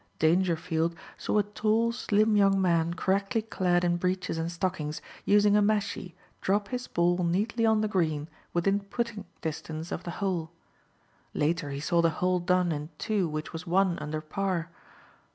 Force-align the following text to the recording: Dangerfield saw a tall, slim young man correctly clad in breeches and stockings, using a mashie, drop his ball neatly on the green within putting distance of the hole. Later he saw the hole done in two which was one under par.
Dangerfield 0.17 0.95
saw 1.15 1.37
a 1.37 1.43
tall, 1.43 1.91
slim 1.91 2.35
young 2.35 2.59
man 2.59 2.95
correctly 2.95 3.43
clad 3.43 3.83
in 3.83 3.97
breeches 3.97 4.39
and 4.39 4.51
stockings, 4.51 4.99
using 5.25 5.55
a 5.55 5.61
mashie, 5.61 6.15
drop 6.41 6.69
his 6.69 6.87
ball 6.87 7.19
neatly 7.23 7.67
on 7.67 7.81
the 7.81 7.87
green 7.87 8.27
within 8.51 8.79
putting 8.79 9.25
distance 9.41 9.91
of 9.91 10.03
the 10.03 10.09
hole. 10.17 10.49
Later 11.35 11.69
he 11.69 11.79
saw 11.79 12.01
the 12.01 12.09
hole 12.17 12.39
done 12.39 12.71
in 12.71 12.89
two 12.97 13.27
which 13.29 13.53
was 13.53 13.67
one 13.67 13.99
under 13.99 14.21
par. 14.21 14.71